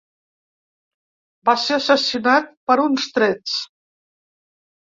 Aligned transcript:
Va 1.51 1.55
ser 1.65 1.77
assassinat 1.77 2.49
per 2.71 2.79
uns 2.87 3.07
trets. 3.19 3.59